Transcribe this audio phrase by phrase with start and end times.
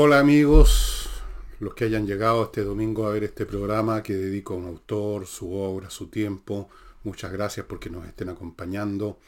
[0.00, 1.10] Hola amigos,
[1.58, 5.26] los que hayan llegado este domingo a ver este programa que dedico a un autor,
[5.26, 6.68] su obra, su tiempo.
[7.02, 9.18] Muchas gracias porque nos estén acompañando.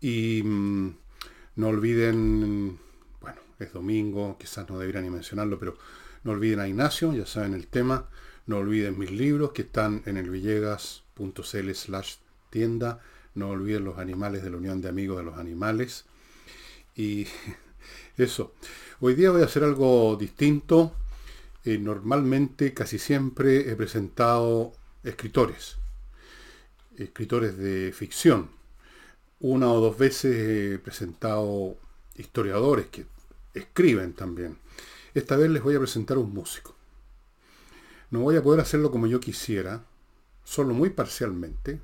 [0.00, 0.96] Y mm,
[1.56, 2.78] no olviden,
[3.20, 5.76] bueno, es domingo, quizás no debería ni mencionarlo, pero
[6.24, 8.08] no olviden a Ignacio, ya saben el tema.
[8.46, 12.14] No olviden mis libros que están en el villegas.cl slash
[12.48, 13.02] tienda.
[13.34, 16.06] No olviden los animales de la Unión de Amigos de los Animales.
[16.96, 17.26] Y
[18.18, 18.52] eso.
[19.00, 20.92] Hoy día voy a hacer algo distinto.
[21.64, 24.72] Eh, normalmente, casi siempre he presentado
[25.04, 25.76] escritores.
[26.96, 28.50] Escritores de ficción.
[29.40, 31.76] Una o dos veces he presentado
[32.16, 33.06] historiadores que
[33.54, 34.58] escriben también.
[35.14, 36.74] Esta vez les voy a presentar un músico.
[38.10, 39.84] No voy a poder hacerlo como yo quisiera,
[40.44, 41.80] solo muy parcialmente,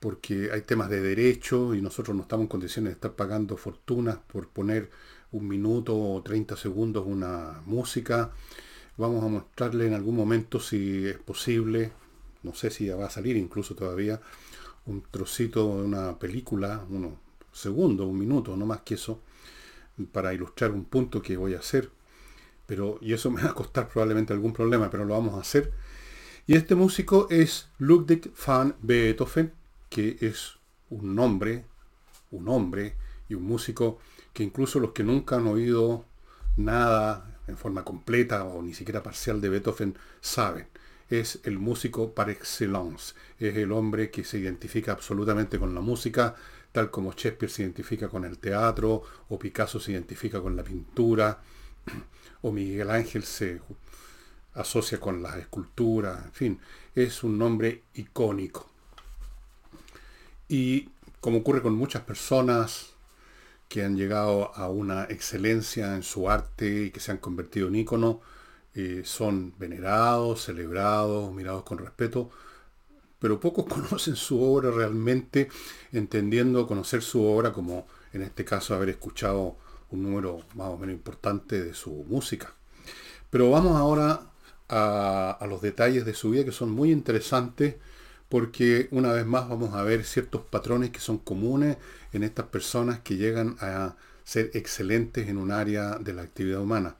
[0.00, 4.16] porque hay temas de derecho y nosotros no estamos en condiciones de estar pagando fortunas
[4.16, 4.90] por poner
[5.32, 8.30] un minuto o 30 segundos una música.
[8.96, 11.92] Vamos a mostrarle en algún momento si es posible,
[12.42, 14.20] no sé si va a salir incluso todavía,
[14.86, 17.12] un trocito de una película, unos
[17.52, 19.20] segundos, un minuto, no más que eso,
[20.12, 21.90] para ilustrar un punto que voy a hacer.
[22.66, 25.72] Pero, y eso me va a costar probablemente algún problema, pero lo vamos a hacer.
[26.46, 29.52] Y este músico es Ludwig van Beethoven,
[29.90, 30.54] que es
[30.90, 31.66] un nombre,
[32.30, 32.96] un hombre
[33.28, 33.98] y un músico
[34.38, 36.04] que incluso los que nunca han oído
[36.56, 40.68] nada en forma completa o ni siquiera parcial de Beethoven saben.
[41.10, 43.14] Es el músico par excellence.
[43.40, 46.36] Es el hombre que se identifica absolutamente con la música,
[46.70, 51.40] tal como Shakespeare se identifica con el teatro, o Picasso se identifica con la pintura,
[52.42, 53.60] o Miguel Ángel se
[54.54, 56.60] asocia con las esculturas, en fin,
[56.94, 58.70] es un nombre icónico.
[60.46, 62.94] Y como ocurre con muchas personas
[63.68, 67.76] que han llegado a una excelencia en su arte y que se han convertido en
[67.76, 68.20] ícono,
[68.74, 72.30] eh, son venerados, celebrados, mirados con respeto,
[73.18, 75.48] pero pocos conocen su obra realmente,
[75.92, 79.56] entendiendo conocer su obra como, en este caso, haber escuchado
[79.90, 82.54] un número más o menos importante de su música.
[83.30, 84.30] Pero vamos ahora
[84.68, 87.76] a, a los detalles de su vida que son muy interesantes
[88.28, 91.78] porque una vez más vamos a ver ciertos patrones que son comunes
[92.12, 96.96] en estas personas que llegan a ser excelentes en un área de la actividad humana.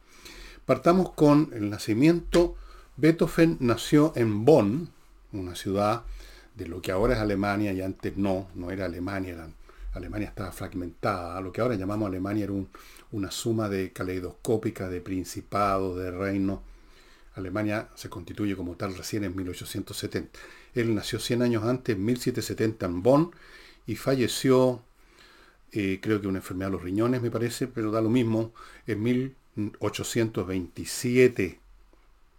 [0.64, 2.56] Partamos con el nacimiento.
[2.96, 4.90] Beethoven nació en Bonn,
[5.32, 6.04] una ciudad
[6.54, 9.48] de lo que ahora es Alemania y antes no, no era Alemania,
[9.92, 11.40] Alemania estaba fragmentada.
[11.40, 12.54] Lo que ahora llamamos Alemania era
[13.12, 16.60] una suma de caleidoscópica de principados, de reinos.
[17.34, 20.38] Alemania se constituye como tal recién en 1870.
[20.74, 23.32] Él nació 100 años antes, en 1770 en Bonn,
[23.86, 24.82] y falleció,
[25.72, 28.52] eh, creo que una enfermedad de los riñones me parece, pero da lo mismo,
[28.86, 31.60] en 1827.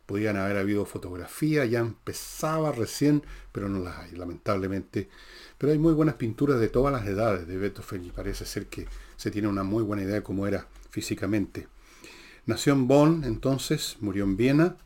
[0.06, 5.09] Podían haber habido fotografía, ya empezaba recién, pero no las hay, lamentablemente.
[5.57, 8.88] Pero hay muy buenas pinturas de todas las edades de Beethoven y parece ser que
[9.18, 11.68] se tiene una muy buena idea de cómo era físicamente.
[12.45, 14.78] Nació en Bonn, entonces, murió en Viena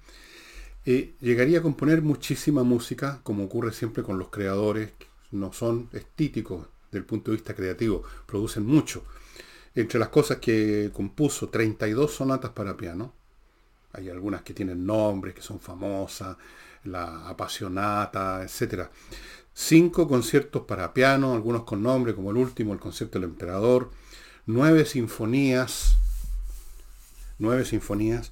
[0.86, 5.90] eh, llegaría a componer muchísima música, como ocurre siempre con los creadores, que no son
[5.94, 9.04] estíticos del punto de vista creativo, producen mucho.
[9.76, 13.14] Entre las cosas que compuso, 32 sonatas para piano.
[13.94, 16.38] Hay algunas que tienen nombres, que son famosas,
[16.84, 18.88] la apasionata, etc.
[19.54, 23.90] Cinco conciertos para piano, algunos con nombre, como el último, el concierto del emperador.
[24.46, 25.98] Nueve sinfonías.
[27.40, 28.32] Nueve sinfonías.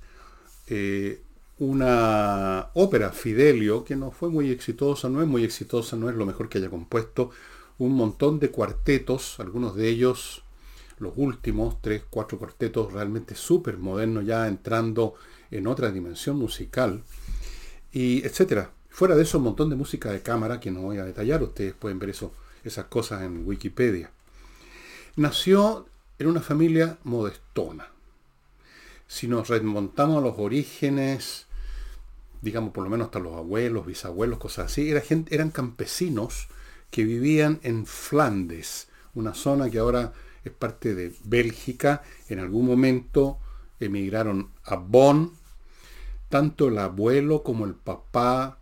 [0.68, 1.22] Eh,
[1.62, 6.26] una ópera, Fidelio, que no fue muy exitosa, no es muy exitosa, no es lo
[6.26, 7.30] mejor que haya compuesto,
[7.78, 10.42] un montón de cuartetos, algunos de ellos,
[10.98, 15.14] los últimos, tres, cuatro cuartetos realmente súper modernos, ya entrando
[15.52, 17.04] en otra dimensión musical,
[17.92, 18.72] y etcétera.
[18.90, 21.76] Fuera de eso, un montón de música de cámara que no voy a detallar, ustedes
[21.76, 22.34] pueden ver eso,
[22.64, 24.10] esas cosas en Wikipedia.
[25.16, 25.86] Nació
[26.18, 27.90] en una familia modestona.
[29.08, 31.46] Si nos remontamos a los orígenes,
[32.42, 36.48] digamos por lo menos hasta los abuelos, bisabuelos, cosas así, era gente, eran campesinos
[36.90, 42.04] que vivían en Flandes, una zona que ahora es parte de Bélgica.
[42.30, 43.40] En algún momento
[43.80, 45.34] emigraron a Bonn.
[46.30, 48.58] Tanto el abuelo como el papá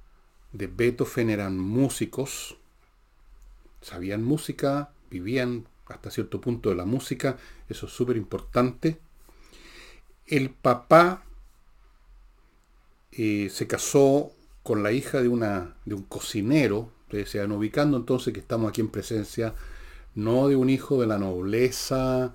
[0.52, 2.58] de Beethoven eran músicos,
[3.82, 7.38] sabían música, vivían hasta cierto punto de la música,
[7.68, 9.00] eso es súper importante.
[10.26, 11.24] El papá
[13.22, 14.32] eh, se casó
[14.64, 18.88] con la hija de, un cocinero, ustedes se van ubicando entonces que estamos aquí en
[18.88, 19.54] presencia
[20.16, 22.34] no de un hijo de la nobleza,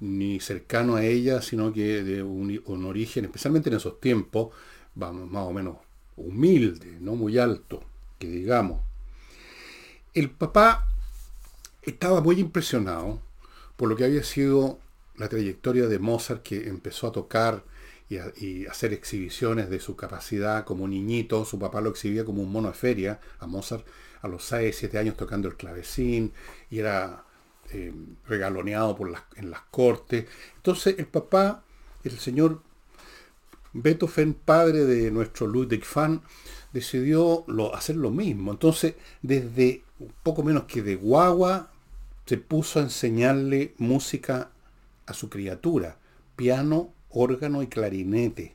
[0.00, 4.48] ni cercano a ella, sino que de un, un origen, especialmente en esos tiempos,
[4.96, 5.76] vamos, más o menos
[6.16, 7.84] humilde, no muy alto,
[8.18, 8.80] que digamos.
[10.14, 10.88] El papá
[11.82, 13.20] estaba muy impresionado
[13.76, 14.80] por lo que había sido
[15.14, 17.62] la trayectoria de Mozart, que empezó a tocar
[18.08, 21.44] y, hacer exhibiciones de su capacidad como niñito.
[21.44, 23.86] Su papá lo exhibía como un mono de feria a Mozart
[24.22, 26.32] a los 6, 7 años tocando el clavecín
[26.70, 27.24] y era
[27.70, 27.92] eh,
[28.26, 30.26] regaloneado por las, en las cortes.
[30.56, 31.64] Entonces el papá,
[32.04, 32.62] el señor
[33.72, 36.22] Beethoven, padre de nuestro Ludwig van,
[36.72, 37.44] decidió
[37.74, 38.52] hacer lo mismo.
[38.52, 39.82] Entonces, desde
[40.22, 41.70] poco menos que de guagua,
[42.26, 44.50] se puso a enseñarle música
[45.06, 45.98] a su criatura,
[46.36, 48.54] piano, órgano y clarinete.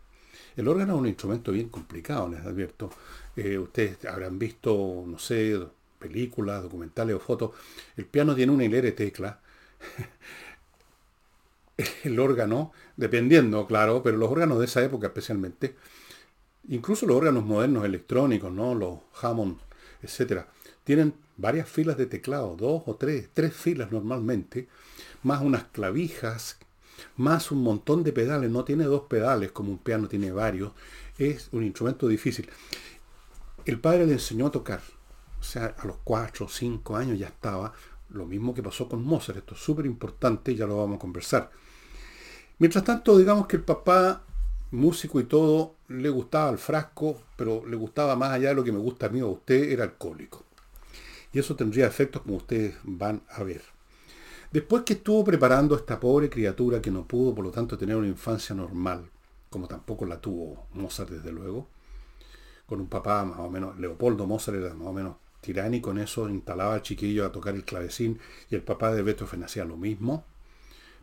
[0.56, 2.92] El órgano es un instrumento bien complicado, les advierto.
[3.36, 5.60] Eh, ustedes habrán visto, no sé,
[6.00, 7.52] películas, documentales o fotos.
[7.98, 9.38] El piano tiene una hilera de teclas.
[12.04, 15.76] el órgano, dependiendo, claro, pero los órganos de esa época especialmente,
[16.70, 18.76] incluso los órganos modernos electrónicos, ¿no?
[18.76, 19.58] Los Hammond,
[20.02, 20.48] etcétera,
[20.84, 24.68] tienen varias filas de teclado, dos o tres, tres filas normalmente,
[25.24, 26.58] más unas clavijas,
[27.18, 30.72] más un montón de pedales, no tiene dos pedales como un piano tiene varios,
[31.18, 32.50] es un instrumento difícil.
[33.66, 34.82] El padre le enseñó a tocar,
[35.40, 37.74] o sea, a los cuatro o cinco años ya estaba,
[38.10, 41.52] lo mismo que pasó con Mozart, esto es súper importante ya lo vamos a conversar.
[42.60, 44.24] Mientras tanto, digamos que el papá,
[44.72, 48.72] músico y todo, le gustaba el frasco, pero le gustaba más allá de lo que
[48.72, 50.44] me gusta a mí o a usted, era alcohólico.
[51.32, 53.73] Y eso tendría efectos como ustedes van a ver.
[54.54, 57.96] Después que estuvo preparando a esta pobre criatura que no pudo, por lo tanto, tener
[57.96, 59.10] una infancia normal,
[59.50, 61.68] como tampoco la tuvo Mozart, desde luego,
[62.68, 66.30] con un papá más o menos, Leopoldo Mozart era más o menos tiránico en eso,
[66.30, 70.24] instalaba al chiquillo a tocar el clavecín y el papá de Beethoven hacía lo mismo.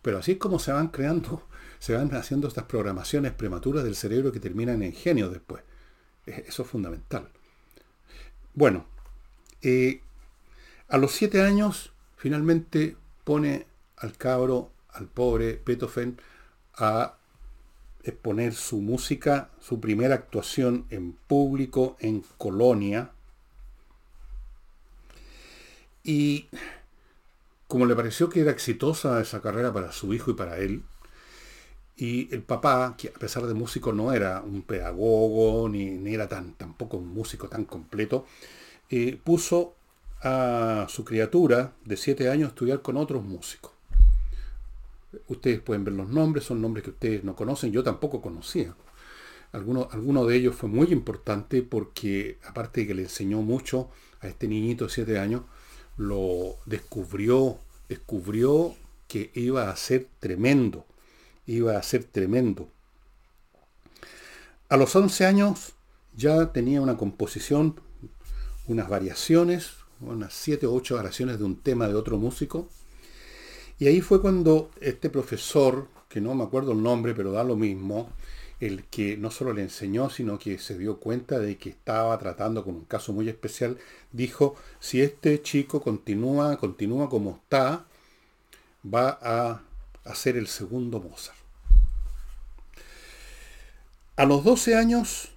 [0.01, 1.43] Pero así es como se van creando,
[1.81, 5.65] se van haciendo estas programaciones prematuras del cerebro que terminan en genio después.
[6.25, 7.29] Eso es fundamental.
[8.55, 8.87] Bueno,
[9.61, 10.03] eh,
[10.87, 16.21] a los siete años finalmente pone al cabro, al pobre Beethoven,
[16.75, 17.15] a
[18.03, 23.11] exponer su música, su primera actuación en público en Colonia.
[26.03, 26.49] Y
[27.67, 30.83] como le pareció que era exitosa esa carrera para su hijo y para él,
[31.97, 36.55] y el papá, que a pesar de músico no era un pedagogo, ni, era tan,
[36.55, 38.25] tampoco un músico tan completo,
[38.89, 39.75] eh, puso
[40.23, 43.73] a su criatura de siete años a estudiar con otros músicos.
[45.29, 48.75] Ustedes pueden ver los nombres, son nombres que ustedes no conocen, yo tampoco conocía.
[49.53, 53.91] Alguno, alguno de ellos fue muy importante porque, aparte de que le enseñó mucho
[54.21, 55.43] a este niñito de siete años,
[55.97, 57.59] lo descubrió,
[57.89, 58.77] descubrió
[59.09, 60.87] que iba a ser tremendo,
[61.47, 62.69] iba a ser tremendo.
[64.69, 65.73] A los 11 años
[66.15, 67.81] ya tenía una composición,
[68.69, 72.69] unas variaciones, unas 7 o 8 variaciones de un tema de otro músico.
[73.79, 77.57] Y ahí fue cuando este profesor, que no me acuerdo el nombre, pero da lo
[77.57, 78.11] mismo,
[78.61, 82.63] el que no solo le enseñó, sino que se dio cuenta de que estaba tratando
[82.63, 83.79] con un caso muy especial,
[84.13, 87.87] dijo, si este chico continúa, continúa como está,
[88.85, 89.63] va a
[90.05, 91.39] hacer el segundo Mozart.
[94.17, 95.31] A los 12 años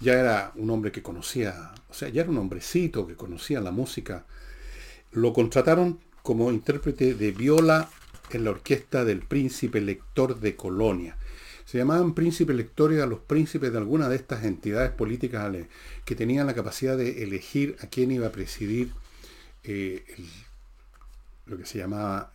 [0.00, 3.70] ya era un hombre que conocía, o sea, ya era un hombrecito que conocía la
[3.70, 4.24] música.
[5.12, 7.88] Lo contrataron como intérprete de viola
[8.30, 11.16] en la orquesta del príncipe lector de Colonia
[11.66, 15.52] se llamaban príncipes lectores a los príncipes de alguna de estas entidades políticas
[16.04, 18.92] que tenían la capacidad de elegir a quién iba a presidir
[19.64, 20.04] eh,
[21.46, 22.32] lo que se llamaba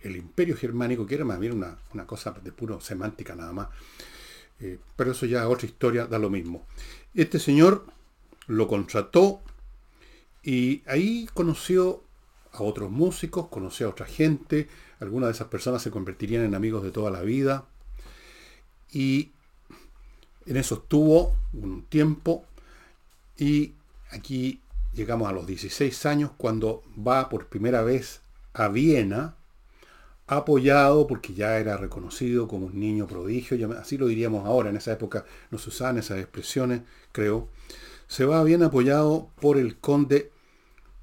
[0.00, 3.68] el imperio germánico, que era más bien una, cosa de puro semántica nada más.
[4.60, 6.66] Eh, pero eso ya es otra historia, da lo mismo.
[7.14, 7.86] Este señor
[8.46, 9.40] lo contrató
[10.42, 12.02] y ahí conoció
[12.52, 14.68] a otros músicos, conoció a otra gente,
[15.00, 17.66] algunas de esas personas se convertirían en amigos de toda la vida.
[18.92, 19.32] Y
[20.46, 22.44] en eso estuvo un tiempo
[23.36, 23.72] y
[24.10, 24.60] aquí
[24.92, 28.20] llegamos a los 16 años cuando va por primera vez
[28.52, 29.36] a Viena,
[30.26, 34.92] apoyado porque ya era reconocido como un niño prodigio, así lo diríamos ahora, en esa
[34.92, 37.48] época no se usaban esas expresiones, creo.
[38.06, 40.32] Se va a Viena apoyado por el conde,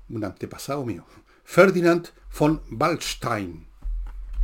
[0.09, 1.05] un antepasado mío,
[1.43, 3.67] Ferdinand von Waldstein.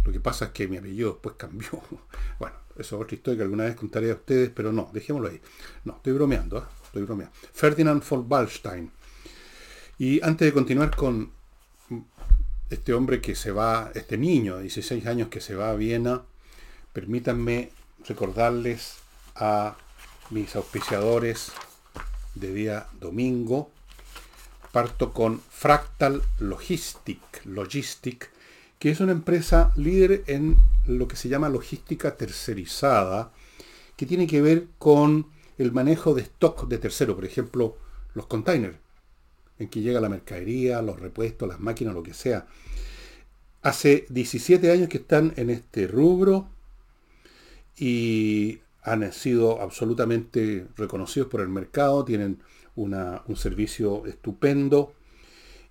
[0.03, 1.69] Lo que pasa es que mi apellido después cambió.
[2.39, 5.41] Bueno, eso es otra historia que alguna vez contaré a ustedes, pero no, dejémoslo ahí.
[5.85, 6.63] No, estoy bromeando, ¿eh?
[6.83, 7.33] estoy bromeando.
[7.53, 8.91] Ferdinand von Wallstein.
[9.97, 11.31] Y antes de continuar con
[12.69, 16.23] este hombre que se va, este niño de 16 años que se va a Viena,
[16.93, 17.71] permítanme
[18.07, 18.95] recordarles
[19.35, 19.77] a
[20.29, 21.51] mis auspiciadores
[22.35, 23.71] de día domingo.
[24.71, 28.29] Parto con Fractal Logistic, Logistic,
[28.79, 33.31] que es una empresa líder en lo que se llama logística tercerizada,
[33.95, 37.77] que tiene que ver con el manejo de stock de tercero, por ejemplo,
[38.13, 38.77] los containers,
[39.59, 42.47] en que llega la mercadería, los repuestos, las máquinas, lo que sea.
[43.61, 46.47] Hace 17 años que están en este rubro
[47.77, 52.39] y han sido absolutamente reconocidos por el mercado, tienen
[52.75, 54.93] un servicio estupendo.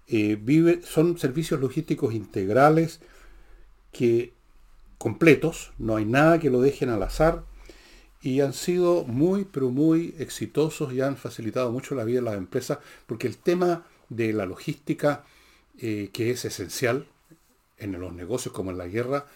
[0.08, 3.00] Eh, son servicios logísticos integrales
[3.92, 4.32] que
[4.98, 7.44] completos, no hay nada que lo dejen al azar
[8.22, 12.36] y han sido muy, pero muy exitosos y han facilitado mucho la vida de las
[12.36, 15.24] empresas porque el tema de la logística,
[15.78, 17.06] eh, que es esencial
[17.78, 19.26] en los negocios como en la guerra,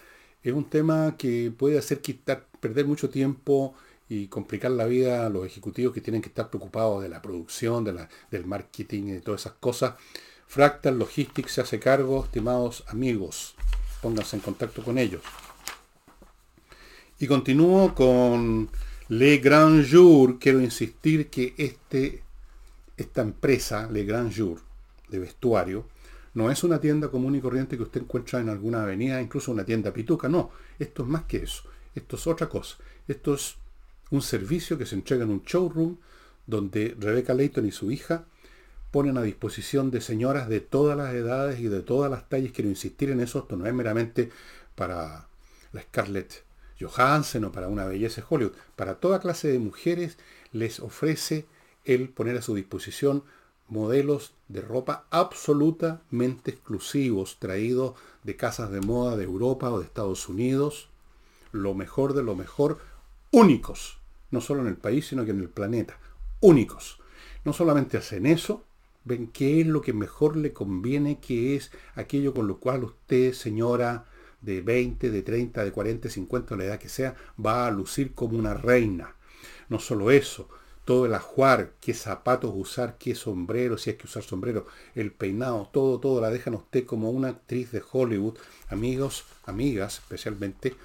[0.43, 3.75] es un tema que puede hacer quitar, perder mucho tiempo
[4.09, 7.83] y complicar la vida a los ejecutivos que tienen que estar preocupados de la producción,
[7.83, 9.93] de la, del marketing y de todas esas cosas.
[10.47, 13.55] Fractal Logistics se hace cargo, estimados amigos.
[14.01, 15.21] Pónganse en contacto con ellos.
[17.21, 18.67] Y continúo con
[19.09, 20.39] Le Grand Jour.
[20.39, 22.23] Quiero insistir que este,
[22.97, 24.59] esta empresa, Le Grand Jour,
[25.07, 25.85] de vestuario,
[26.33, 29.63] no es una tienda común y corriente que usted encuentra en alguna avenida, incluso una
[29.63, 30.29] tienda pituca.
[30.29, 30.49] No,
[30.79, 31.61] esto es más que eso.
[31.93, 32.77] Esto es otra cosa.
[33.07, 33.55] Esto es
[34.09, 35.97] un servicio que se entrega en un showroom
[36.47, 38.25] donde Rebecca Layton y su hija
[38.89, 42.51] ponen a disposición de señoras de todas las edades y de todas las tallas.
[42.51, 43.37] Quiero insistir en eso.
[43.37, 44.31] Esto no es meramente
[44.73, 45.27] para
[45.71, 46.49] la Scarlett
[46.81, 48.53] Johansen o para una belleza Hollywood.
[48.75, 50.17] Para toda clase de mujeres
[50.51, 51.45] les ofrece
[51.85, 53.23] el poner a su disposición
[53.67, 60.27] modelos de ropa absolutamente exclusivos, traídos de casas de moda de Europa o de Estados
[60.27, 60.89] Unidos,
[61.53, 62.79] lo mejor de lo mejor,
[63.31, 63.97] únicos,
[64.29, 65.97] no solo en el país, sino que en el planeta,
[66.41, 66.99] únicos.
[67.45, 68.63] No solamente hacen eso,
[69.05, 73.33] ven qué es lo que mejor le conviene, qué es aquello con lo cual usted,
[73.33, 74.05] señora,
[74.41, 78.37] de 20, de 30, de 40, 50, la edad que sea, va a lucir como
[78.37, 79.15] una reina.
[79.69, 80.49] No solo eso,
[80.85, 85.69] todo el ajuar, qué zapatos usar, qué sombrero, si hay que usar sombrero, el peinado,
[85.71, 88.37] todo, todo la dejan a usted como una actriz de Hollywood.
[88.69, 90.75] Amigos, amigas especialmente,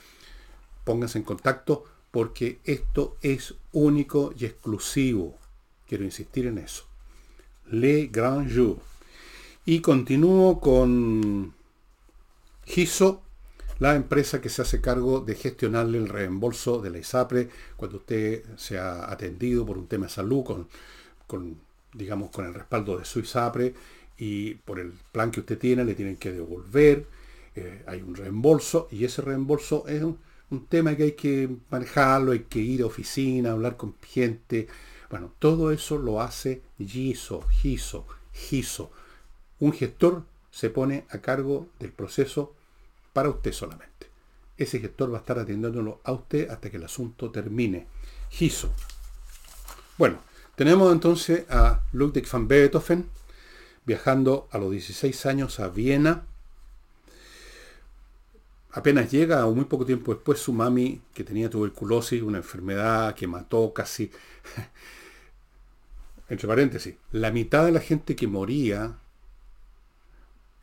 [0.85, 5.37] pónganse en contacto porque esto es único y exclusivo.
[5.89, 6.85] Quiero insistir en eso.
[7.71, 8.79] Le Grand Jour.
[9.65, 11.55] Y continúo con
[12.65, 13.23] Giso
[13.79, 18.45] la empresa que se hace cargo de gestionarle el reembolso de la ISAPRE cuando usted
[18.57, 20.45] se ha atendido por un tema de salud
[21.27, 21.59] con,
[21.93, 23.75] digamos, con el respaldo de su ISAPRE
[24.19, 27.07] y por el plan que usted tiene le tienen que devolver,
[27.55, 30.19] eh, hay un reembolso y ese reembolso es un,
[30.69, 34.69] tema que hay que manejarlo, hay que ir a oficina, hablar con gente.
[35.11, 38.91] Bueno, todo eso lo hace GISO, GISO, GISO.
[39.59, 42.55] Un gestor se pone a cargo del proceso
[43.17, 44.11] para usted solamente.
[44.59, 47.87] Ese gestor va a estar atendiéndolo a usted hasta que el asunto termine.
[48.29, 48.71] GISO.
[49.97, 50.19] Bueno,
[50.55, 53.09] tenemos entonces a Ludwig van Beethoven
[53.87, 56.27] viajando a los 16 años a Viena.
[58.73, 63.27] Apenas llega, o muy poco tiempo después, su mami, que tenía tuberculosis, una enfermedad que
[63.27, 64.11] mató casi,
[66.29, 68.99] entre paréntesis, la mitad de la gente que moría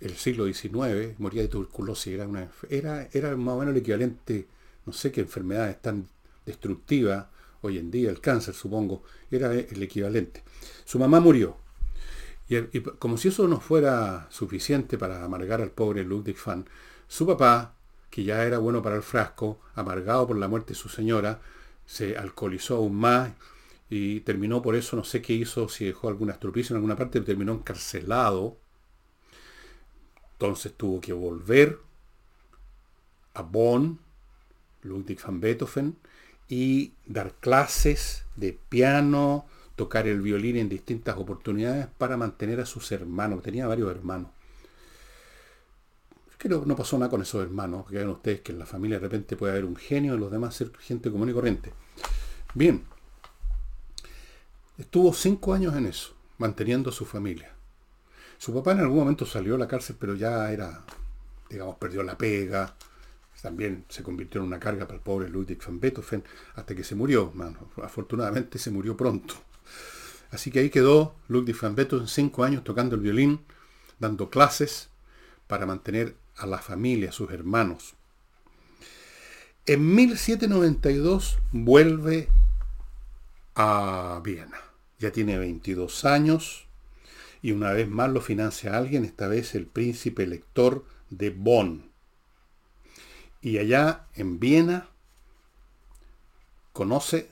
[0.03, 4.48] el siglo XIX, moría de tuberculosis, era, una, era, era más o menos el equivalente,
[4.86, 6.07] no sé qué enfermedad es tan
[6.45, 7.29] destructiva
[7.62, 10.43] hoy en día, el cáncer supongo, era el equivalente.
[10.83, 11.57] Su mamá murió.
[12.50, 16.65] Y, como si eso no fuera suficiente para amargar al pobre Ludwig van,
[17.07, 17.75] su papá,
[18.10, 21.39] que ya era bueno para el frasco, amargado por la muerte de su señora,
[21.86, 23.31] se alcoholizó aún más
[23.89, 27.22] y terminó por eso, no sé qué hizo, si dejó alguna estropicio en alguna parte,
[27.22, 28.57] terminó encarcelado
[30.43, 31.79] entonces tuvo que volver
[33.33, 33.97] a Bonn,
[34.81, 35.95] Ludwig van Beethoven,
[36.50, 39.45] y dar clases de piano,
[39.77, 43.41] tocar el violín en distintas oportunidades para mantener a sus hermanos.
[43.41, 44.31] Tenía varios hermanos.
[46.38, 48.97] Creo que no pasó nada con esos hermanos, que vean ustedes que en la familia
[48.97, 51.71] de repente puede haber un genio y los demás ser gente común y corriente.
[52.53, 52.83] Bien,
[54.77, 57.53] estuvo cinco años en eso, manteniendo a su familia.
[58.43, 60.83] Su papá en algún momento salió de la cárcel, pero ya era,
[61.50, 62.75] digamos, perdió la pega.
[63.41, 66.93] También se convirtió en una carga para el pobre Ludwig van Beethoven hasta que se
[66.93, 67.31] murió.
[67.81, 69.35] afortunadamente se murió pronto.
[70.29, 73.39] Así que ahí quedó Ludwig van Beethoven cinco años tocando el violín,
[73.97, 74.89] dando clases,
[75.47, 77.93] para mantener a la familia, a sus hermanos.
[79.65, 82.27] En 1792 vuelve
[83.55, 84.59] a Viena.
[85.00, 86.67] Ya tiene 22 años
[87.43, 91.91] y una vez más lo financia alguien, esta vez el príncipe elector de Bonn.
[93.41, 94.89] Y allá en Viena
[96.71, 97.29] conoce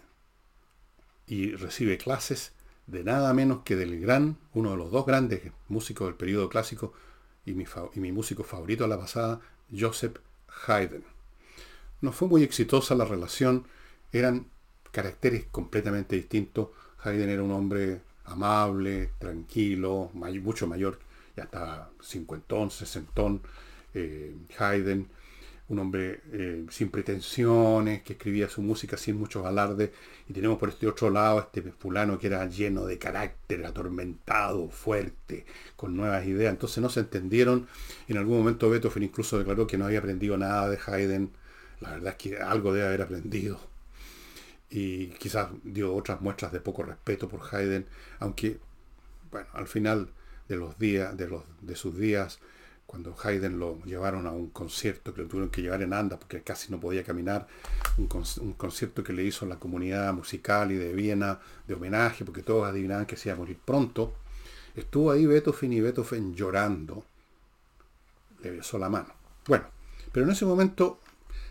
[1.26, 2.52] y recibe clases
[2.88, 6.92] de nada menos que del gran, uno de los dos grandes músicos del periodo clásico
[7.46, 9.40] y mi, y mi músico favorito a la pasada,
[9.72, 10.18] Joseph
[10.68, 11.06] Haydn.
[12.02, 13.66] No fue muy exitosa la relación,
[14.12, 14.48] eran
[14.92, 16.68] caracteres completamente distintos.
[17.02, 21.00] Haydn era un hombre amable, tranquilo, mucho mayor,
[21.36, 23.42] ya estaba cincuentón, sesentón.
[23.94, 25.08] Eh, Haydn,
[25.70, 29.92] un hombre eh, sin pretensiones, que escribía su música sin muchos alardes.
[30.28, 35.46] Y tenemos por este otro lado este fulano que era lleno de carácter, atormentado, fuerte,
[35.76, 36.52] con nuevas ideas.
[36.52, 37.68] Entonces no se entendieron.
[38.08, 41.32] En algún momento Beethoven incluso declaró que no había aprendido nada de Haydn.
[41.80, 43.71] La verdad es que algo debe haber aprendido
[44.72, 47.86] y quizás dio otras muestras de poco respeto por Haydn,
[48.20, 48.58] aunque,
[49.30, 50.10] bueno, al final
[50.48, 52.40] de los días, de, los, de sus días,
[52.86, 56.42] cuando Haydn lo llevaron a un concierto que lo tuvieron que llevar en anda porque
[56.42, 57.48] casi no podía caminar,
[57.98, 58.08] un,
[58.54, 63.06] concierto que le hizo la comunidad musical y de Viena de homenaje, porque todos adivinaban
[63.06, 64.14] que se iba a morir pronto,
[64.76, 67.04] estuvo ahí Beethoven y Beethoven llorando,
[68.42, 69.14] le besó la mano.
[69.48, 69.66] Bueno,
[70.14, 71.00] pero en ese momento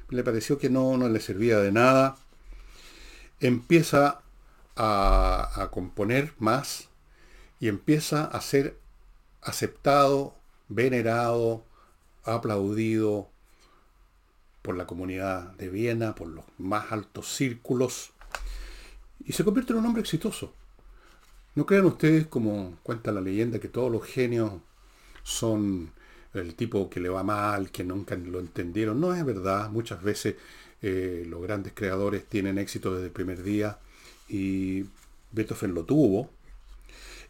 [0.09, 2.17] le pareció que no, no le servía de nada,
[3.41, 4.23] empieza
[4.77, 6.89] a, componer más
[7.59, 8.79] y empieza a ser
[9.43, 10.35] aceptado,
[10.69, 11.65] venerado,
[12.25, 13.29] aplaudido
[14.63, 18.13] por la comunidad de Viena, por los más altos círculos,
[19.25, 20.55] y se convierte en un hombre exitoso.
[21.55, 24.53] No crean ustedes, como cuenta la leyenda, que todos los genios
[25.23, 25.93] son
[26.33, 29.01] el tipo que le va mal, que nunca lo entendieron.
[29.01, 29.71] No es verdad.
[29.71, 30.37] Muchas veces
[30.83, 33.79] eh, los grandes creadores tienen éxito desde el primer día
[34.29, 34.85] y
[35.33, 36.31] Beethoven lo tuvo.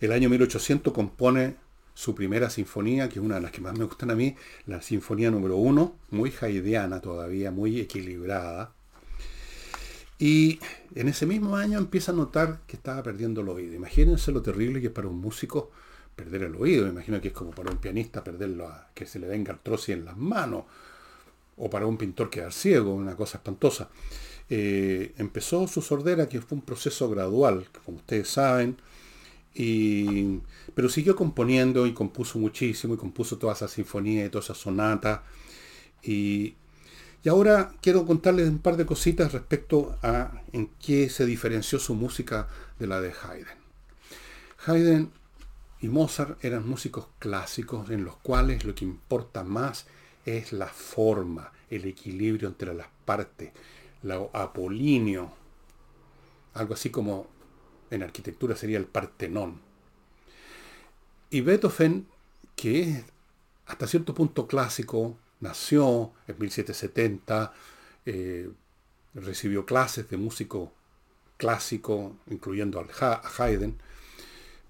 [0.00, 1.56] El año 1800 compone
[1.94, 4.34] su primera sinfonía, que es una de las que más me gustan a mí,
[4.66, 8.72] la sinfonía número uno, muy haidiana todavía, muy equilibrada.
[10.18, 10.60] Y
[10.94, 13.74] en ese mismo año empieza a notar que estaba perdiendo el oído.
[13.74, 15.70] Imagínense lo terrible que es para un músico
[16.14, 16.84] perder el oído.
[16.84, 20.04] Me imagino que es como para un pianista perderlo, que se le venga artrosis en
[20.04, 20.64] las manos
[21.60, 23.90] o para un pintor quedar ciego, una cosa espantosa.
[24.48, 28.78] Eh, empezó su sordera, que fue un proceso gradual, como ustedes saben,
[29.54, 30.40] y,
[30.74, 35.22] pero siguió componiendo y compuso muchísimo, y compuso toda esa sinfonía y toda esa sonata.
[36.02, 36.54] Y,
[37.22, 41.94] y ahora quiero contarles un par de cositas respecto a en qué se diferenció su
[41.94, 43.60] música de la de Haydn.
[44.66, 45.10] Haydn
[45.82, 49.86] y Mozart eran músicos clásicos en los cuales lo que importa más
[50.24, 53.50] es la forma, el equilibrio entre las partes,
[54.02, 55.32] lo apolíneo,
[56.54, 57.26] algo así como
[57.90, 59.60] en arquitectura sería el Partenón.
[61.30, 62.06] Y Beethoven,
[62.56, 63.04] que es
[63.66, 67.52] hasta cierto punto clásico, nació en 1770,
[68.06, 68.50] eh,
[69.14, 70.72] recibió clases de músico
[71.36, 73.76] clásico, incluyendo a Haydn,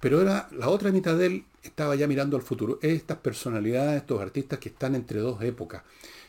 [0.00, 2.78] pero era la otra mitad de él estaba ya mirando al futuro.
[2.82, 5.82] Estas personalidades, estos artistas que están entre dos épocas.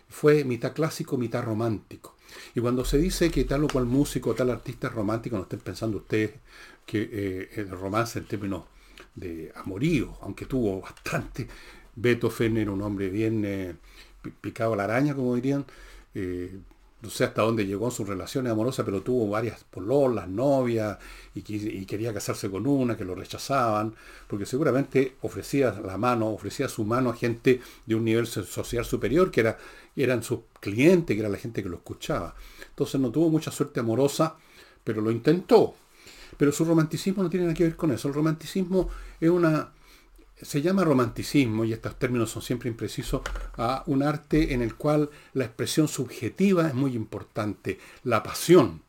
[0.09, 2.17] Fue mitad clásico, mitad romántico.
[2.53, 5.59] Y cuando se dice que tal o cual músico, tal artista es romántico, no estén
[5.59, 6.31] pensando ustedes
[6.85, 8.63] que eh, el romance en términos
[9.15, 11.47] de amorío, aunque tuvo bastante.
[11.95, 13.75] Beethoven era un hombre bien eh,
[14.41, 15.65] picado a la araña, como dirían.
[16.13, 16.59] Eh,
[17.01, 20.97] no sé hasta dónde llegó en sus relaciones amorosas, pero tuvo varias pololas, novias,
[21.33, 23.95] y, y, quería casarse con una, que lo rechazaban,
[24.27, 29.31] porque seguramente ofrecía la mano, ofrecía su mano a gente de un nivel social superior,
[29.31, 29.57] que era,
[29.95, 32.35] eran sus clientes, que era la gente que lo escuchaba.
[32.69, 34.35] Entonces no tuvo mucha suerte amorosa,
[34.83, 35.75] pero lo intentó.
[36.37, 38.07] Pero su romanticismo no tiene nada que ver con eso.
[38.07, 39.71] El romanticismo es una
[40.41, 43.21] se llama romanticismo, y estos términos son siempre imprecisos,
[43.57, 48.81] a un arte en el cual la expresión subjetiva es muy importante, la pasión,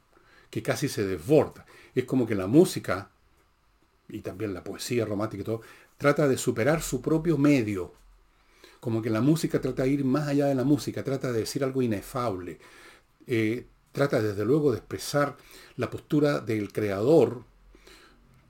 [0.51, 1.67] que casi se desborda.
[1.95, 3.11] Es como que la música,
[4.09, 5.63] y también la poesía romántica y todo,
[5.97, 7.93] trata de superar su propio medio.
[8.81, 11.63] Como que la música trata de ir más allá de la música, trata de decir
[11.63, 12.59] algo inefable.
[13.27, 15.37] Eh, trata desde luego de expresar
[15.77, 17.45] la postura del creador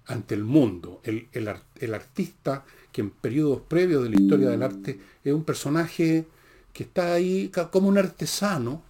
[0.07, 1.01] ante el mundo.
[1.05, 6.27] El, el artista que en periodos previos de la historia del arte es un personaje
[6.73, 8.83] que está ahí como un artesano,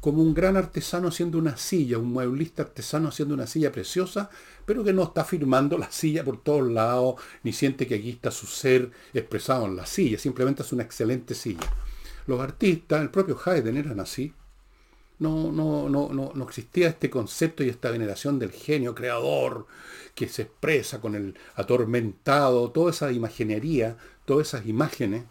[0.00, 4.30] como un gran artesano haciendo una silla, un mueblista artesano haciendo una silla preciosa,
[4.64, 8.30] pero que no está firmando la silla por todos lados, ni siente que aquí está
[8.30, 11.70] su ser expresado en la silla, simplemente es una excelente silla.
[12.26, 14.32] Los artistas, el propio Haydn eran así.
[15.20, 19.66] No, no, no, no, no existía este concepto y esta veneración del genio creador
[20.14, 25.24] que se expresa con el atormentado, toda esa imaginería, todas esas imágenes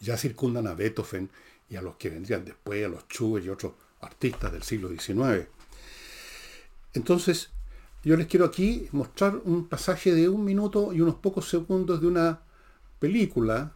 [0.00, 1.30] ya circundan a Beethoven
[1.70, 5.48] y a los que vendrían después, a los Schubert y otros artistas del siglo XIX.
[6.94, 7.50] Entonces,
[8.04, 12.06] yo les quiero aquí mostrar un pasaje de un minuto y unos pocos segundos de
[12.06, 12.40] una
[12.98, 13.72] película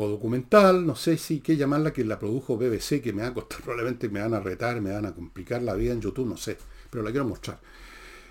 [0.00, 3.34] o documental, no sé si qué llamarla, que la produjo BBC, que me va a
[3.34, 6.36] costar, probablemente me van a retar, me van a complicar la vida en YouTube, no
[6.36, 6.56] sé,
[6.88, 7.58] pero la quiero mostrar.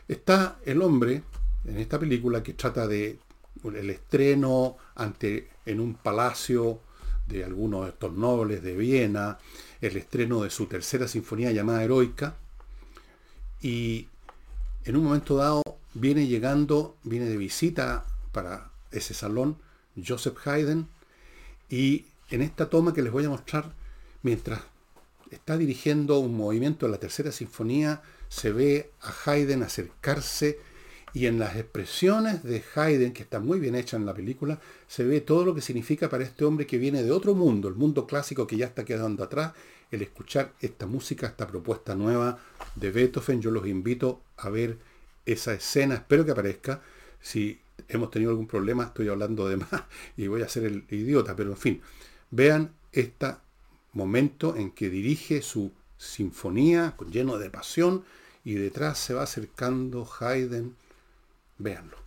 [0.07, 1.23] Está el hombre
[1.65, 3.19] en esta película que trata de
[3.65, 6.79] el estreno ante, en un palacio
[7.27, 9.37] de algunos de estos nobles de Viena,
[9.81, 12.37] el estreno de su tercera sinfonía llamada Heroica,
[13.61, 14.07] y
[14.85, 19.57] en un momento dado viene llegando, viene de visita para ese salón
[20.01, 20.87] Joseph Haydn,
[21.69, 23.73] y en esta toma que les voy a mostrar,
[24.23, 24.61] mientras
[25.31, 30.59] está dirigiendo un movimiento de la tercera sinfonía, se ve a Haydn acercarse
[31.13, 35.03] y en las expresiones de Haydn, que está muy bien hecha en la película, se
[35.03, 38.05] ve todo lo que significa para este hombre que viene de otro mundo, el mundo
[38.05, 39.53] clásico que ya está quedando atrás,
[39.89, 42.39] el escuchar esta música, esta propuesta nueva
[42.75, 43.41] de Beethoven.
[43.41, 44.77] Yo los invito a ver
[45.25, 46.81] esa escena, espero que aparezca.
[47.21, 49.83] Si hemos tenido algún problema, estoy hablando de más
[50.17, 51.81] y voy a ser el idiota, pero en fin,
[52.31, 53.35] vean este
[53.93, 58.03] momento en que dirige su sinfonía lleno de pasión
[58.43, 60.75] y detrás se va acercando Haydn
[61.57, 61.97] Véanlo.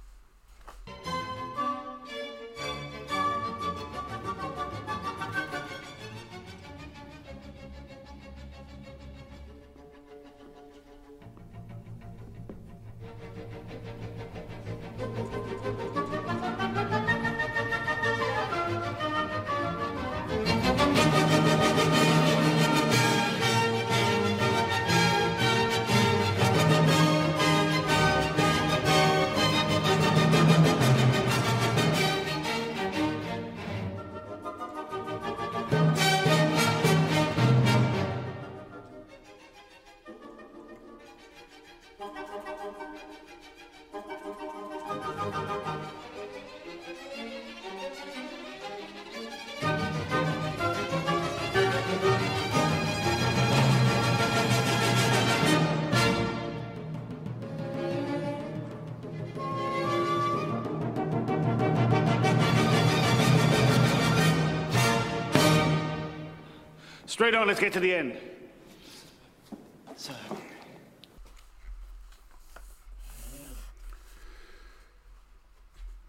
[67.21, 68.15] Straight on, let's get to the end.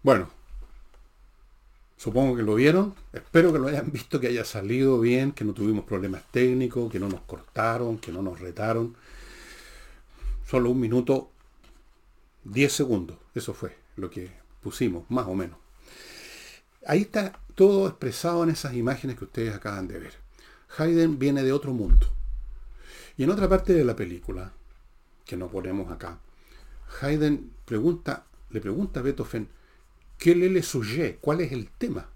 [0.02, 0.30] Bueno,
[1.98, 2.94] supongo que lo vieron.
[3.12, 6.98] Espero que lo hayan visto, que haya salido bien, que no tuvimos problemas técnicos, que
[6.98, 8.96] no nos cortaron, que no nos retaron.
[10.46, 11.30] Solo un minuto,
[12.42, 13.18] diez segundos.
[13.34, 14.30] Eso fue lo que
[14.62, 15.58] pusimos, más o menos.
[16.86, 20.21] Ahí está todo expresado en esas imágenes que ustedes acaban de ver.
[20.76, 22.06] Haydn viene de otro mundo.
[23.16, 24.52] Y en otra parte de la película,
[25.24, 26.18] que no ponemos acá,
[27.00, 29.48] Haydn le pregunta a Beethoven,
[30.18, 31.18] ¿qué le sujet?
[31.20, 32.08] ¿Cuál es el tema?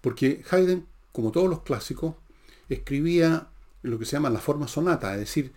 [0.00, 2.14] Porque Haydn, como todos los clásicos,
[2.68, 3.48] escribía
[3.82, 5.52] lo que se llama la forma sonata, es decir,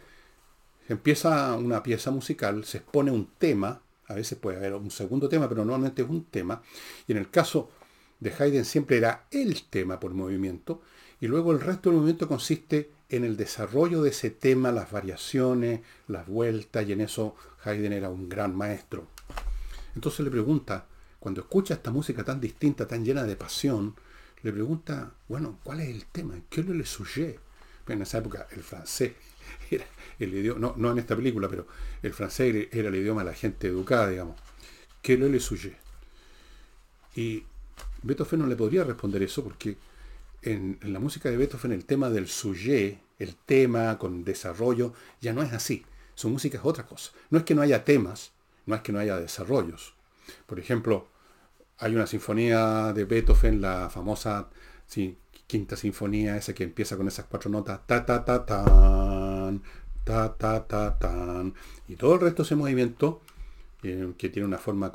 [0.90, 5.50] empieza una pieza musical, se expone un tema, a veces puede haber un segundo tema,
[5.50, 6.62] pero normalmente es un tema,
[7.08, 7.70] y en el caso
[8.20, 10.82] de Haydn siempre era el tema por movimiento,
[11.20, 15.82] y luego el resto del movimiento consiste en el desarrollo de ese tema, las variaciones,
[16.08, 19.08] las vueltas, y en eso Haydn era un gran maestro.
[19.96, 20.86] Entonces le pregunta,
[21.20, 23.96] cuando escucha esta música tan distinta, tan llena de pasión,
[24.44, 26.36] le pregunta, bueno, ¿cuál es el tema?
[26.50, 27.40] ¿Qué le sujet?
[27.88, 29.14] En esa época el francés
[29.72, 29.86] era
[30.20, 31.68] el idioma, no, no en esta película, pero
[32.04, 34.36] el francés era el idioma de la gente educada, digamos.
[35.02, 35.78] ¿Qué le sujet?
[37.16, 37.44] Y
[38.04, 39.78] Beethoven no le podría responder eso porque
[40.52, 45.44] en, la música de Beethoven el tema del sujet, el tema con desarrollo, ya no
[45.44, 45.86] es así.
[46.16, 47.12] Su música es otra cosa.
[47.30, 48.32] No es que no haya temas,
[48.66, 49.94] no es que no haya desarrollos.
[50.46, 51.08] Por ejemplo,
[51.78, 54.50] hay una sinfonía de Beethoven, la famosa
[55.48, 59.62] quinta sinfonía, esa que empieza con esas cuatro notas, ta ta ta tan,
[60.04, 61.54] ta ta ta tan,
[61.88, 63.22] y todo el resto de ese movimiento,
[63.84, 64.92] eh, que tiene una forma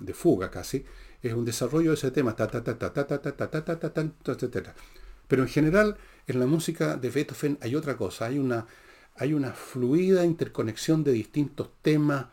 [0.00, 0.84] de fuga casi,
[1.22, 4.74] es un desarrollo de ese tema, ta, ta, ta, ta, ta, ta, ta, ta, ta,
[5.26, 5.96] Pero en general
[6.26, 8.66] en la música de Beethoven hay otra cosa, hay una,
[9.16, 12.26] hay una fluida interconexión de distintos temas,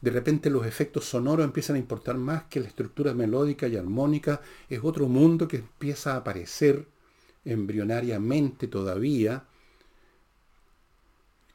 [0.00, 4.40] de repente los efectos sonoros empiezan a importar más que la estructura melódica y armónica,
[4.68, 6.88] es otro mundo que empieza a aparecer
[7.44, 9.44] embrionariamente todavía,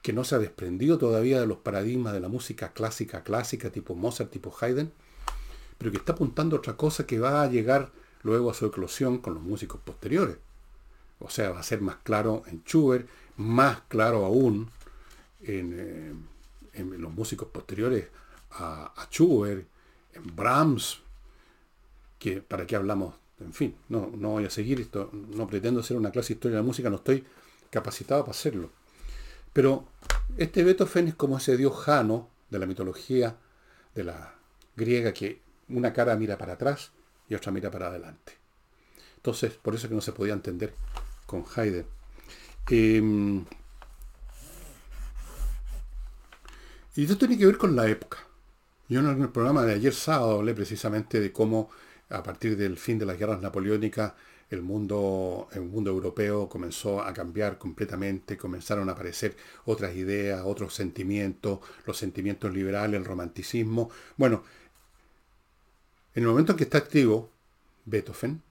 [0.08, 3.94] que no se ha desprendido todavía de los paradigmas de la música clásica, clásica, tipo
[3.94, 4.90] Mozart, tipo Haydn,
[5.78, 7.92] pero que está apuntando a otra cosa que va a llegar
[8.24, 10.38] luego a su eclosión con los músicos posteriores.
[11.20, 14.70] O sea, va a ser más claro en Schubert, más claro aún
[15.42, 18.08] en, eh, los músicos posteriores
[18.52, 19.68] a, a, Schubert,
[20.14, 21.02] en Brahms,
[22.18, 25.98] que para qué hablamos, en fin, no, no voy a seguir esto, no pretendo hacer
[25.98, 27.26] una clase de historia de la música, no estoy
[27.70, 28.70] capacitado para hacerlo.
[29.58, 29.88] Pero
[30.38, 33.38] este Beethoven es como ese dios Jano de la mitología
[33.96, 34.36] de la
[34.76, 36.92] griega que una cara mira para atrás
[37.28, 38.34] y otra mira para adelante.
[39.16, 40.76] Entonces, por eso es que no se podía entender
[41.26, 41.88] con Haydn.
[42.70, 43.46] Em,
[46.96, 48.20] y esto tiene que ver con la época.
[48.88, 51.72] Yo en el programa de ayer sábado hablé precisamente de cómo
[52.10, 54.14] a partir del fin de las guerras napoleónicas
[54.50, 60.74] el mundo, el mundo europeo comenzó a cambiar completamente, comenzaron a aparecer otras ideas, otros
[60.74, 63.90] sentimientos, los sentimientos liberales, el romanticismo.
[64.16, 64.44] Bueno,
[66.16, 67.30] en el momento en que está activo
[67.86, 68.42] Beethoven,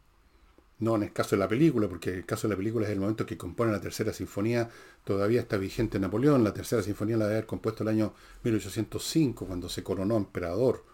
[0.78, 3.00] no en el caso de la película, porque el caso de la película es el
[3.00, 4.68] momento que compone la tercera sinfonía,
[5.04, 8.12] todavía está vigente Napoleón, la tercera sinfonía la debe haber compuesto el año
[8.44, 10.84] 1805, cuando se coronó emperador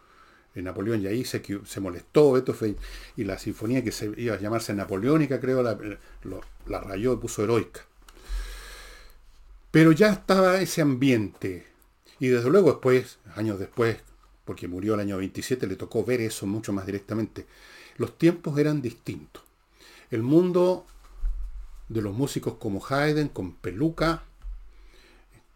[0.56, 2.76] Napoleón, y ahí se, se molestó Beethoven,
[3.16, 5.78] y la sinfonía que se iba a llamarse napoleónica, creo, la,
[6.66, 7.80] la rayó y puso heroica.
[9.70, 11.66] Pero ya estaba ese ambiente,
[12.18, 13.98] y desde luego después, años después,
[14.44, 17.46] porque murió el año 27, le tocó ver eso mucho más directamente.
[17.96, 19.42] Los tiempos eran distintos.
[20.10, 20.86] El mundo
[21.88, 24.24] de los músicos como Haydn, con peluca,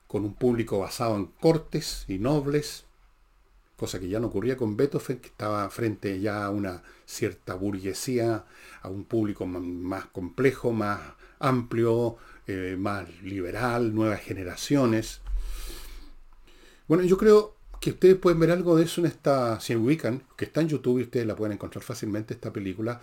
[0.07, 2.85] con un público basado en cortes y nobles,
[3.77, 8.45] cosa que ya no ocurría con Beethoven, que estaba frente ya a una cierta burguesía,
[8.83, 11.01] a un público más complejo, más
[11.39, 15.21] amplio, eh, más liberal, nuevas generaciones.
[16.89, 20.47] Bueno, yo creo que ustedes pueden ver algo de eso en esta, si ubican, que
[20.47, 23.01] está en YouTube y ustedes la pueden encontrar fácilmente, esta película.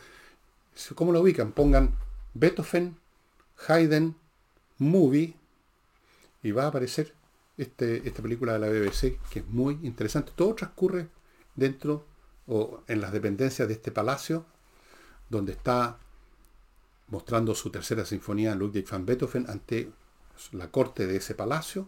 [0.96, 1.52] ¿Cómo la ubican?
[1.52, 1.96] Pongan
[2.34, 2.98] Beethoven,
[3.68, 4.16] Haydn,
[4.80, 5.36] Movie,
[6.42, 7.14] y va a aparecer
[7.58, 10.32] este, esta película de la BBC, que es muy interesante.
[10.36, 11.08] Todo transcurre
[11.56, 12.06] dentro
[12.48, 14.46] o en las dependencias de este palacio,
[15.30, 15.98] donde está
[17.08, 19.92] mostrando su tercera sinfonía Ludwig van Beethoven ante
[20.52, 21.88] la corte de ese palacio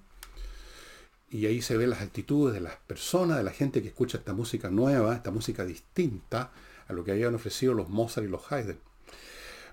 [1.30, 4.34] y ahí se ven las actitudes de las personas, de la gente que escucha esta
[4.34, 6.52] música nueva, esta música distinta
[6.88, 8.80] a lo que habían ofrecido los Mozart y los Haydn.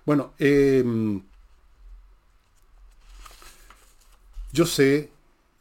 [0.05, 1.23] Bueno, em,
[4.53, 5.11] yo sé,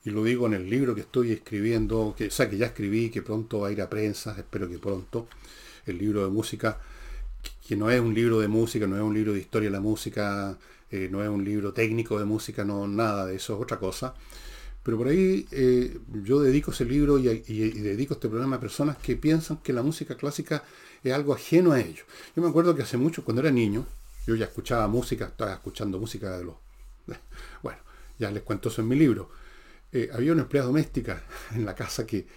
[0.04, 3.10] y lo digo en el libro que estoy escribiendo, que, o sea, que ya escribí,
[3.10, 5.28] que pronto va a ir a prensa, espero que pronto,
[5.86, 6.80] el libro de música,
[7.68, 9.82] que no es un libro de música, no es un libro de historia de la
[9.82, 10.58] música,
[10.90, 14.14] eh, no es un libro técnico de música, no, nada de eso, es otra cosa
[14.84, 19.16] pero por ahí eh, yo dedico ese libro y, dedico este programa a personas que
[19.16, 20.64] piensan que la música clásica
[21.04, 22.06] es algo ajeno a ellos.
[22.36, 23.86] Yo me acuerdo que hace mucho, cuando era niño,
[24.26, 26.56] yo ya escuchaba música, estaba escuchando música de los...
[27.62, 27.80] Bueno,
[28.18, 29.30] ya les cuento eso en mi libro.
[29.94, 31.24] Eh, había una empleada doméstica
[31.56, 32.28] en la casa que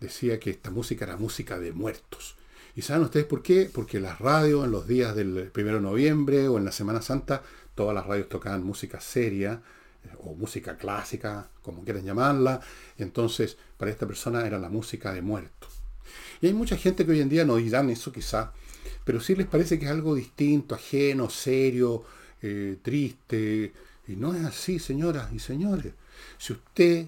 [0.00, 2.36] decía que esta música era música de muertos.
[2.74, 3.70] ¿Y saben ustedes por qué?
[3.72, 7.42] Porque las radios en los días del 1 de noviembre o en la Semana Santa,
[7.74, 9.62] todas las radios tocaban música seria,
[10.18, 12.60] o música clásica, como quieran llamarla.
[12.98, 15.68] Entonces, para esta persona era la música de muerto.
[16.40, 18.52] Y hay mucha gente que hoy en día no dirán eso quizá,
[19.04, 22.04] pero sí les parece que es algo distinto, ajeno, serio,
[22.42, 23.72] eh, triste.
[24.06, 25.94] Y no es así, señoras y señores.
[26.38, 27.06] Si usted,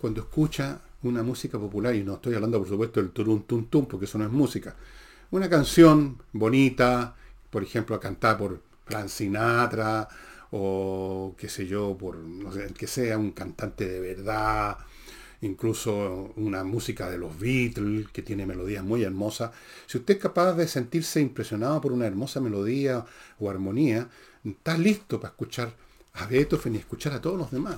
[0.00, 3.86] cuando escucha una música popular, y no estoy hablando por supuesto del turun tum tum,
[3.86, 4.76] porque eso no es música,
[5.30, 7.14] una canción bonita,
[7.50, 10.08] por ejemplo, cantada por Frank Sinatra,
[10.50, 12.18] o qué sé yo, por
[12.74, 14.78] que sea un cantante de verdad,
[15.42, 19.52] incluso una música de los Beatles, que tiene melodías muy hermosas.
[19.86, 23.04] Si usted es capaz de sentirse impresionado por una hermosa melodía
[23.38, 24.08] o armonía,
[24.44, 25.72] está listo para escuchar
[26.14, 27.76] a Beethoven y escuchar a todos los demás.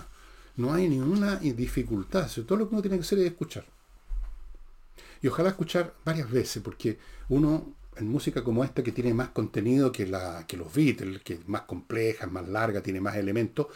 [0.56, 2.30] No hay ninguna dificultad.
[2.46, 3.64] Todo lo que uno tiene que hacer es escuchar.
[5.22, 9.92] Y ojalá escuchar varias veces, porque uno en música como esta que tiene más contenido
[9.92, 13.66] que, la, que los Beatles, que es más compleja, más larga, tiene más elementos,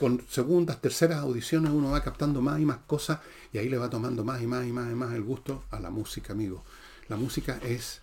[0.00, 3.20] con segundas, terceras audiciones uno va captando más y más cosas
[3.52, 5.80] y ahí le va tomando más y más y más y más el gusto a
[5.80, 6.64] la música, amigo.
[7.08, 8.00] La música es,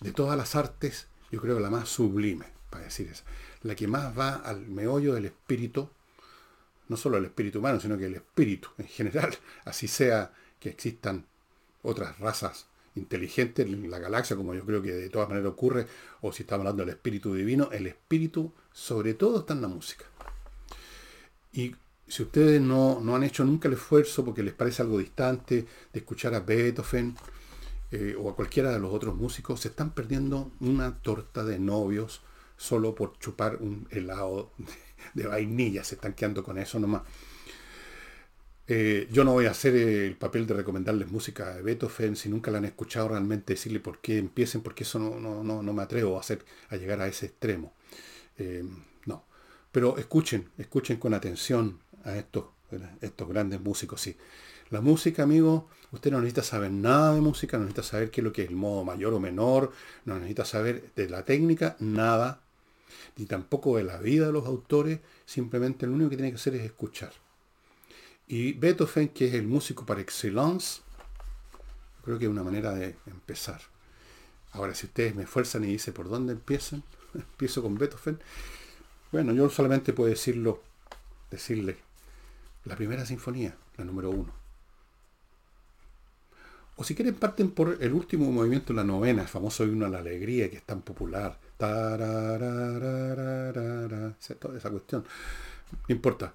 [0.00, 3.24] de todas las artes, yo creo la más sublime, para decir eso.
[3.62, 5.90] la que más va al meollo del espíritu,
[6.90, 9.30] no solo el espíritu humano, sino que el espíritu en general,
[9.64, 11.24] así sea que existan
[11.82, 15.86] otras razas inteligentes en la galaxia, como yo creo que de todas maneras ocurre,
[16.20, 20.04] o si estamos hablando del espíritu divino, el espíritu sobre todo está en la música.
[21.52, 21.76] Y
[22.08, 26.34] si ustedes no, han hecho nunca el esfuerzo porque les parece algo distante de escuchar
[26.34, 27.14] a Beethoven
[27.92, 32.20] eh, o a cualquiera de los otros músicos, se están perdiendo una torta de novios
[32.56, 34.50] solo por chupar un helado
[35.14, 37.02] de, vainilla, se están quedando con eso nomás.
[38.72, 42.52] Eh, yo no voy a hacer el papel de recomendarles música de Beethoven si nunca
[42.52, 46.20] la han escuchado realmente, decirle por qué empiecen, porque eso no, no, me atrevo a
[46.20, 47.72] hacer, a llegar a ese extremo.
[48.38, 48.64] Eh,
[49.06, 49.24] no.
[49.72, 52.44] Pero escuchen, escuchen con atención a estos,
[53.00, 54.16] estos grandes músicos, sí.
[54.70, 58.24] La música, amigo, usted no necesita saber nada de música, no necesita saber qué es
[58.24, 59.72] lo que es el modo mayor o menor,
[60.04, 62.40] no necesita saber de la técnica, nada,
[63.16, 66.54] ni tampoco de la vida de los autores, simplemente lo único que tiene que hacer
[66.54, 67.12] es escuchar.
[68.26, 70.82] Y Beethoven, que es el músico par excellence,
[72.04, 73.60] creo que es una manera de empezar.
[74.52, 76.82] Ahora, si ustedes me esfuerzan y dicen por dónde empiezan,
[77.14, 78.20] empiezo con Beethoven.
[79.12, 80.62] Bueno, yo solamente puedo decirlo,
[81.30, 81.78] decirle
[82.64, 84.32] la primera sinfonía, la número uno.
[86.76, 89.98] O si quieren, parten por el último movimiento, la novena, el famoso himno a la
[89.98, 91.38] alegría, que es tan popular.
[94.40, 95.04] Toda esa cuestión.
[95.88, 96.32] Importa.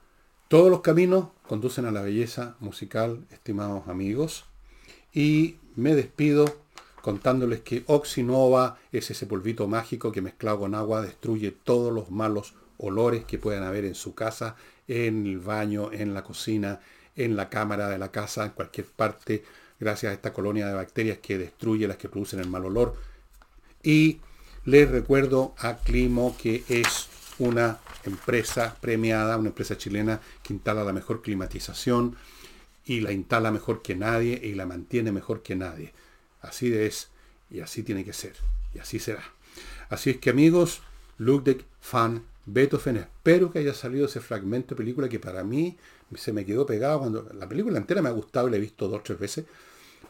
[0.47, 4.45] Todos los caminos conducen a la belleza musical, estimados amigos.
[5.13, 6.45] Y me despido
[7.01, 12.53] contándoles que Oxinova es ese polvito mágico que mezclado con agua destruye todos los malos
[12.77, 14.55] olores que puedan haber en su casa
[14.87, 16.79] en el baño, en la cocina,
[17.15, 19.43] en la cámara de la casa, en cualquier parte,
[19.79, 22.95] gracias a esta colonia de bacterias que destruye las que producen el mal olor.
[23.81, 24.19] Y
[24.65, 30.93] les recuerdo a Climo que es una empresa premiada, una empresa chilena que instala la
[30.93, 32.15] mejor climatización
[32.85, 35.93] y la instala mejor que nadie y la mantiene mejor que nadie.
[36.41, 37.09] Así es
[37.49, 38.33] y así tiene que ser
[38.73, 39.23] y así será.
[39.89, 40.81] Así es que amigos,
[41.17, 45.77] Ludwig Fan Beethoven, espero que haya salido ese fragmento de película que para mí
[46.15, 48.87] se me quedó pegado cuando la película entera me ha gustado y la he visto
[48.87, 49.45] dos o tres veces,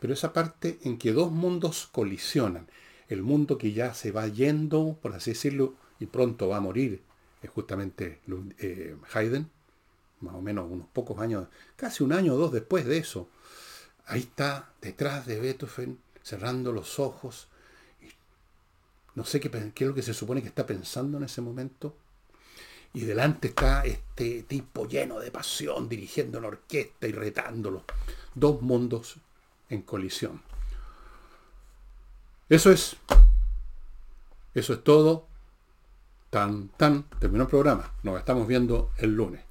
[0.02, 2.68] pero esa parte en que dos mundos colisionan,
[3.10, 7.02] el mundo que ya se va yendo, por así decirlo, y pronto va a morir,
[7.41, 8.20] es justamente
[8.60, 9.50] eh, Haydn,
[10.22, 13.30] más o menos unos pocos años, casi un año o dos después de eso,
[14.06, 17.48] ahí está detrás de Beethoven, cerrando los ojos,
[19.13, 21.96] no sé qué, qué es lo que se supone que está pensando en ese momento,
[22.96, 27.84] y delante está este tipo lleno de pasión, dirigiendo una orquesta y retándolo.
[28.34, 29.18] Dos mundos
[29.70, 30.41] en colisión.
[32.49, 32.95] Eso es.
[34.53, 35.27] Eso es todo.
[36.29, 37.03] Tan, tan.
[37.19, 37.91] Terminó el programa.
[38.03, 39.41] Nos estamos viendo el lunes.